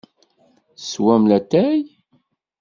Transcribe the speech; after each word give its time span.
Teswam 0.79 1.23
latay? 1.29 1.79